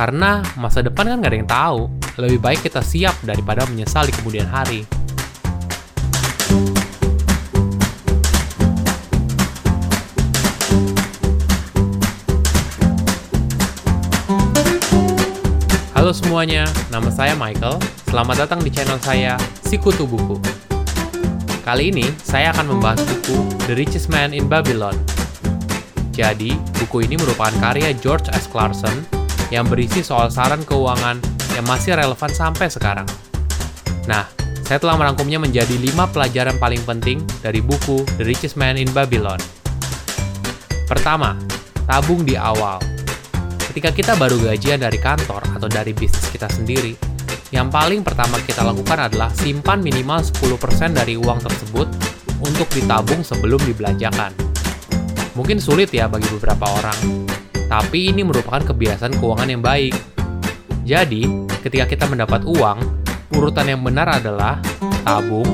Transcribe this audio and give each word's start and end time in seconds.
Karena 0.00 0.40
masa 0.56 0.80
depan 0.80 1.12
kan 1.12 1.20
nggak 1.20 1.28
ada 1.28 1.38
yang 1.44 1.50
tahu. 1.52 1.80
Lebih 2.16 2.40
baik 2.40 2.64
kita 2.64 2.80
siap 2.80 3.20
daripada 3.20 3.68
menyesal 3.68 4.08
di 4.08 4.16
kemudian 4.16 4.48
hari. 4.48 4.88
Halo 15.92 16.16
semuanya, 16.16 16.64
nama 16.88 17.12
saya 17.12 17.36
Michael. 17.36 17.76
Selamat 18.08 18.48
datang 18.48 18.64
di 18.64 18.72
channel 18.72 18.96
saya, 19.04 19.36
Sikutu 19.68 20.08
Buku. 20.08 20.40
Kali 21.60 21.92
ini, 21.92 22.08
saya 22.24 22.56
akan 22.56 22.72
membahas 22.72 23.04
buku 23.04 23.36
The 23.68 23.76
Richest 23.76 24.08
Man 24.08 24.32
in 24.32 24.48
Babylon. 24.48 24.96
Jadi, 26.16 26.56
buku 26.80 27.04
ini 27.04 27.20
merupakan 27.20 27.52
karya 27.60 27.92
George 27.92 28.32
S. 28.32 28.48
Clarkson 28.48 29.19
yang 29.50 29.66
berisi 29.66 30.00
soal 30.00 30.30
saran 30.30 30.62
keuangan 30.62 31.18
yang 31.58 31.66
masih 31.66 31.98
relevan 31.98 32.30
sampai 32.30 32.70
sekarang. 32.70 33.06
Nah, 34.06 34.26
saya 34.64 34.78
telah 34.78 34.94
merangkumnya 34.94 35.42
menjadi 35.42 35.74
5 35.74 36.14
pelajaran 36.14 36.56
paling 36.62 36.78
penting 36.86 37.18
dari 37.42 37.58
buku 37.58 38.06
The 38.16 38.24
Richest 38.24 38.54
Man 38.54 38.78
in 38.78 38.86
Babylon. 38.94 39.42
Pertama, 40.86 41.34
tabung 41.90 42.22
di 42.22 42.38
awal. 42.38 42.78
Ketika 43.70 43.90
kita 43.90 44.12
baru 44.14 44.38
gajian 44.38 44.82
dari 44.82 44.98
kantor 44.98 45.42
atau 45.58 45.66
dari 45.66 45.90
bisnis 45.94 46.26
kita 46.30 46.46
sendiri, 46.50 46.94
yang 47.50 47.66
paling 47.66 48.06
pertama 48.06 48.38
kita 48.46 48.62
lakukan 48.62 49.10
adalah 49.10 49.30
simpan 49.34 49.82
minimal 49.82 50.22
10% 50.22 50.94
dari 50.94 51.18
uang 51.18 51.42
tersebut 51.42 51.86
untuk 52.42 52.70
ditabung 52.70 53.26
sebelum 53.26 53.58
dibelanjakan. 53.66 54.30
Mungkin 55.34 55.58
sulit 55.58 55.90
ya 55.90 56.06
bagi 56.06 56.30
beberapa 56.30 56.66
orang, 56.66 57.26
tapi 57.70 58.10
ini 58.10 58.26
merupakan 58.26 58.66
kebiasaan 58.74 59.14
keuangan 59.22 59.46
yang 59.46 59.62
baik. 59.62 59.94
Jadi, 60.82 61.22
ketika 61.62 61.86
kita 61.86 62.04
mendapat 62.10 62.42
uang, 62.42 62.82
urutan 63.38 63.70
yang 63.70 63.78
benar 63.86 64.10
adalah 64.10 64.58
tabung, 65.06 65.46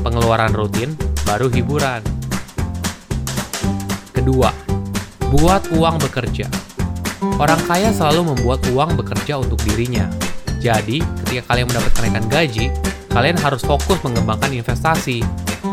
pengeluaran 0.00 0.56
rutin, 0.56 0.96
baru 1.28 1.52
hiburan. 1.52 2.00
Kedua, 4.16 4.48
buat 5.28 5.68
uang 5.76 6.00
bekerja. 6.00 6.48
Orang 7.36 7.60
kaya 7.68 7.92
selalu 7.92 8.32
membuat 8.32 8.64
uang 8.72 8.96
bekerja 8.96 9.36
untuk 9.36 9.60
dirinya. 9.68 10.08
Jadi, 10.64 11.04
ketika 11.22 11.52
kalian 11.52 11.68
mendapat 11.68 11.92
kenaikan 11.92 12.24
gaji, 12.32 12.72
kalian 13.12 13.36
harus 13.44 13.60
fokus 13.60 14.00
mengembangkan 14.00 14.56
investasi, 14.56 15.20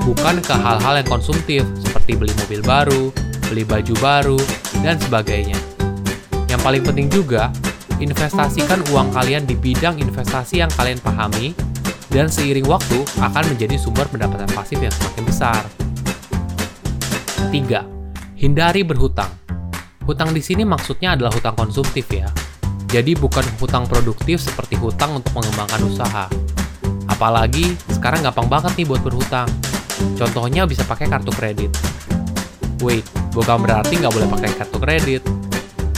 bukan 0.04 0.44
ke 0.44 0.54
hal-hal 0.59 1.00
yang 1.00 1.08
konsumtif 1.08 1.64
seperti 1.80 2.20
beli 2.20 2.36
mobil 2.44 2.59
baru, 2.68 3.04
beli 3.48 3.64
baju 3.64 3.96
baru, 4.04 4.38
dan 4.84 5.00
sebagainya. 5.00 5.75
Paling 6.66 6.82
penting 6.82 7.14
juga, 7.14 7.54
investasikan 8.02 8.82
uang 8.90 9.14
kalian 9.14 9.46
di 9.46 9.54
bidang 9.54 10.02
investasi 10.02 10.66
yang 10.66 10.72
kalian 10.74 10.98
pahami, 10.98 11.54
dan 12.10 12.26
seiring 12.26 12.66
waktu 12.66 13.06
akan 13.22 13.54
menjadi 13.54 13.78
sumber 13.78 14.10
pendapatan 14.10 14.50
pasif 14.50 14.82
yang 14.82 14.90
semakin 14.90 15.24
besar. 15.30 15.62
3. 17.54 17.86
Hindari 18.34 18.82
berhutang. 18.82 19.30
Hutang 20.10 20.34
di 20.34 20.42
sini 20.42 20.66
maksudnya 20.66 21.14
adalah 21.14 21.30
hutang 21.38 21.54
konsumtif 21.54 22.10
ya. 22.10 22.34
Jadi 22.90 23.14
bukan 23.14 23.46
hutang 23.62 23.86
produktif 23.86 24.42
seperti 24.42 24.74
hutang 24.82 25.22
untuk 25.22 25.38
mengembangkan 25.38 25.86
usaha. 25.86 26.26
Apalagi 27.06 27.78
sekarang 27.94 28.26
gampang 28.26 28.50
banget 28.50 28.74
nih 28.74 28.90
buat 28.90 29.06
berhutang. 29.06 29.46
Contohnya 30.18 30.66
bisa 30.66 30.82
pakai 30.82 31.14
kartu 31.14 31.30
kredit. 31.30 31.70
Wait, 32.82 33.06
bukan 33.38 33.62
berarti 33.62 34.02
nggak 34.02 34.14
boleh 34.18 34.30
pakai 34.34 34.50
kartu 34.58 34.78
kredit. 34.82 35.45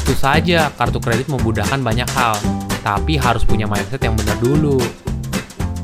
Itu 0.07 0.15
saja, 0.15 0.71
kartu 0.71 1.03
kredit 1.03 1.27
memudahkan 1.27 1.83
banyak 1.83 2.07
hal, 2.15 2.39
tapi 2.79 3.19
harus 3.19 3.43
punya 3.43 3.67
mindset 3.67 3.99
yang 3.99 4.15
benar 4.15 4.39
dulu. 4.39 4.79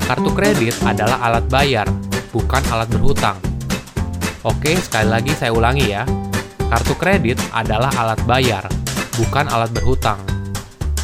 Kartu 0.07 0.31
kredit 0.31 0.80
adalah 0.88 1.19
alat 1.27 1.43
bayar, 1.52 1.91
bukan 2.31 2.64
alat 2.71 2.87
berhutang. 2.87 3.36
Oke, 4.48 4.80
sekali 4.80 5.11
lagi 5.11 5.36
saya 5.36 5.52
ulangi 5.52 5.92
ya 5.92 6.08
Kartu 6.73 6.98
kredit 6.98 7.37
adalah 7.53 7.93
alat 8.02 8.17
bayar, 8.25 8.65
bukan 9.14 9.45
alat 9.45 9.70
berhutang. 9.70 10.17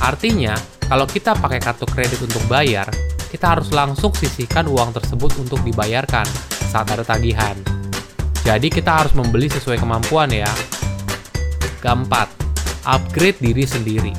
Artinya, 0.01 0.57
kalau 0.89 1.05
kita 1.05 1.37
pakai 1.37 1.61
kartu 1.61 1.85
kredit 1.85 2.25
untuk 2.25 2.41
bayar, 2.49 2.89
kita 3.29 3.53
harus 3.53 3.69
langsung 3.69 4.09
sisihkan 4.09 4.65
uang 4.65 4.97
tersebut 4.97 5.29
untuk 5.37 5.61
dibayarkan 5.61 6.25
saat 6.73 6.89
ada 6.89 7.05
tagihan. 7.05 7.53
Jadi 8.41 8.73
kita 8.73 9.05
harus 9.05 9.13
membeli 9.13 9.45
sesuai 9.45 9.77
kemampuan 9.77 10.33
ya. 10.33 10.49
Keempat, 11.85 12.48
upgrade 12.85 13.39
diri 13.41 13.65
sendiri. 13.65 14.13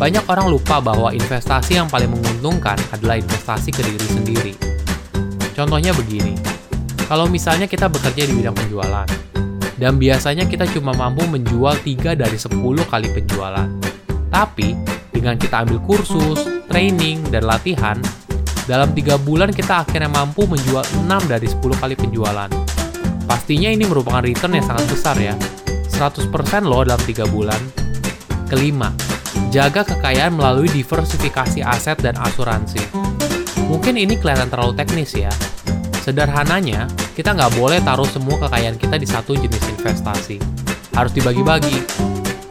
Banyak 0.00 0.26
orang 0.26 0.48
lupa 0.48 0.80
bahwa 0.80 1.12
investasi 1.12 1.76
yang 1.76 1.88
paling 1.88 2.08
menguntungkan 2.08 2.76
adalah 2.90 3.20
investasi 3.20 3.70
ke 3.70 3.84
diri 3.84 4.08
sendiri. 4.08 4.54
Contohnya 5.54 5.94
begini, 5.94 6.34
kalau 7.06 7.28
misalnya 7.28 7.68
kita 7.68 7.86
bekerja 7.86 8.26
di 8.26 8.32
bidang 8.32 8.56
penjualan, 8.56 9.06
dan 9.78 9.98
biasanya 10.00 10.48
kita 10.48 10.66
cuma 10.72 10.94
mampu 10.94 11.22
menjual 11.26 11.78
3 11.82 12.16
dari 12.16 12.38
10 12.38 12.58
kali 12.88 13.08
penjualan. 13.12 13.68
Tapi, 14.32 14.74
dengan 15.14 15.38
kita 15.38 15.62
ambil 15.62 15.78
kursus, 15.84 16.42
training, 16.66 17.22
dan 17.30 17.46
latihan, 17.46 17.98
dalam 18.64 18.96
3 18.96 19.20
bulan 19.20 19.52
kita 19.52 19.84
akhirnya 19.84 20.10
mampu 20.10 20.48
menjual 20.48 20.82
6 21.04 21.28
dari 21.28 21.46
10 21.46 21.76
kali 21.76 21.94
penjualan. 21.94 22.50
Pastinya 23.28 23.68
ini 23.68 23.84
merupakan 23.84 24.24
return 24.24 24.56
yang 24.56 24.66
sangat 24.66 24.84
besar 24.88 25.16
ya. 25.20 25.36
100% 25.96 26.30
loh 26.66 26.82
dalam 26.82 27.02
3 27.02 27.24
bulan. 27.30 27.58
Kelima, 28.50 28.90
jaga 29.48 29.86
kekayaan 29.86 30.34
melalui 30.34 30.68
diversifikasi 30.70 31.64
aset 31.64 31.98
dan 32.02 32.18
asuransi. 32.20 32.82
Mungkin 33.70 33.96
ini 33.96 34.20
kelihatan 34.20 34.52
terlalu 34.52 34.76
teknis 34.76 35.16
ya, 35.16 35.32
Sederhananya, 36.04 36.84
kita 37.16 37.32
nggak 37.32 37.56
boleh 37.56 37.80
taruh 37.80 38.04
semua 38.04 38.36
kekayaan 38.36 38.76
kita 38.76 39.00
di 39.00 39.08
satu 39.08 39.32
jenis 39.40 39.72
investasi. 39.72 40.36
Harus 40.92 41.16
dibagi-bagi. 41.16 41.80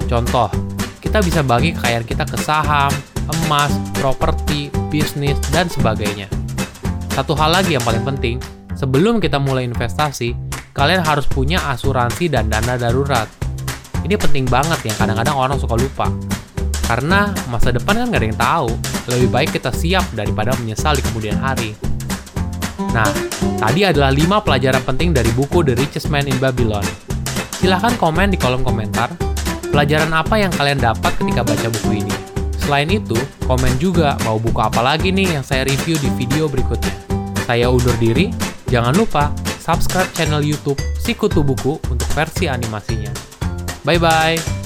Contoh, 0.10 0.50
kita 0.98 1.22
bisa 1.22 1.46
bagi 1.46 1.70
kekayaan 1.78 2.02
kita 2.02 2.26
ke 2.26 2.34
saham, 2.42 2.90
emas, 3.30 3.70
properti, 3.94 4.74
bisnis, 4.90 5.38
dan 5.54 5.70
sebagainya. 5.70 6.26
Satu 7.14 7.38
hal 7.38 7.54
lagi 7.54 7.78
yang 7.78 7.86
paling 7.86 8.02
penting, 8.02 8.42
sebelum 8.74 9.22
kita 9.22 9.38
mulai 9.38 9.70
investasi, 9.70 10.34
kalian 10.74 11.06
harus 11.06 11.30
punya 11.30 11.62
asuransi 11.70 12.34
dan 12.34 12.50
dana 12.50 12.76
darurat. 12.76 13.30
Ini 14.02 14.18
penting 14.18 14.50
banget 14.50 14.82
yang 14.90 14.98
kadang-kadang 14.98 15.38
orang 15.38 15.58
suka 15.62 15.78
lupa. 15.78 16.10
Karena 16.84 17.32
masa 17.48 17.72
depan 17.72 18.04
kan 18.04 18.06
nggak 18.10 18.20
ada 18.20 18.28
yang 18.28 18.42
tahu, 18.42 18.70
lebih 19.08 19.30
baik 19.32 19.50
kita 19.56 19.72
siap 19.72 20.04
daripada 20.18 20.52
menyesal 20.60 20.98
di 20.98 21.06
kemudian 21.06 21.40
hari. 21.40 21.78
Nah, 22.92 23.08
tadi 23.62 23.88
adalah 23.88 24.12
5 24.12 24.44
pelajaran 24.44 24.84
penting 24.84 25.16
dari 25.16 25.32
buku 25.32 25.64
The 25.64 25.78
Richest 25.78 26.12
Man 26.12 26.28
in 26.28 26.36
Babylon. 26.42 26.84
Silahkan 27.56 27.96
komen 27.96 28.36
di 28.36 28.38
kolom 28.42 28.66
komentar, 28.66 29.14
pelajaran 29.72 30.12
apa 30.12 30.36
yang 30.36 30.52
kalian 30.52 30.84
dapat 30.84 31.16
ketika 31.16 31.48
baca 31.48 31.68
buku 31.72 32.04
ini. 32.04 32.16
Selain 32.60 32.90
itu, 32.92 33.16
komen 33.48 33.80
juga 33.80 34.20
mau 34.28 34.36
buku 34.36 34.60
apa 34.60 34.84
lagi 34.84 35.16
nih 35.16 35.40
yang 35.40 35.46
saya 35.46 35.64
review 35.64 35.96
di 36.02 36.12
video 36.20 36.52
berikutnya. 36.52 36.92
Saya 37.48 37.72
undur 37.72 37.96
diri, 38.02 38.36
jangan 38.68 38.92
lupa 38.92 39.32
subscribe 39.64 40.12
channel 40.12 40.44
YouTube 40.44 40.80
Sikutu 41.00 41.40
Buku 41.40 41.80
untuk 41.88 42.10
versi 42.12 42.52
animasinya. 42.52 43.16
Bye-bye! 43.88 44.63